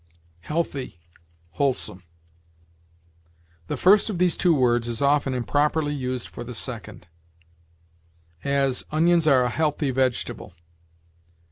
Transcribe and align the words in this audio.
HEALTHY 0.45 0.99
WHOLESOME. 1.51 2.01
The 3.67 3.77
first 3.77 4.09
of 4.09 4.17
these 4.17 4.35
two 4.35 4.55
words 4.55 4.87
is 4.87 4.99
often 4.99 5.35
improperly 5.35 5.93
used 5.93 6.27
for 6.27 6.43
the 6.43 6.55
second; 6.55 7.05
as, 8.43 8.83
"Onions 8.89 9.27
are 9.27 9.43
a 9.43 9.49
healthy 9.51 9.91
vegetable." 9.91 10.55